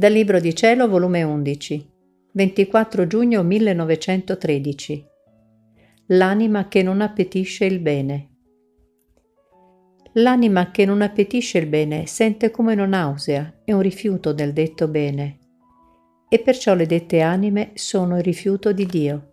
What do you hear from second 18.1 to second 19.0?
il rifiuto di